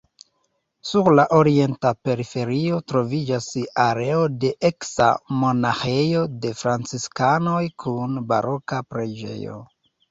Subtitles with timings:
[0.91, 3.51] Sur la orienta periferio troviĝas
[3.85, 5.13] areo de eksa
[5.45, 9.63] monaĥejo de franciskanoj kun baroka preĝejo.